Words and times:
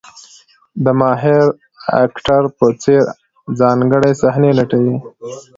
د 0.83 0.85
ماهر 0.99 1.41
اکټر 2.05 2.41
په 2.57 2.65
څېر 2.83 3.03
ځانګړې 3.59 4.11
صحنې 4.21 4.51
لټوي. 4.57 4.95